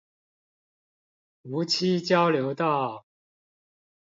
[1.43, 3.05] 梧棲交流道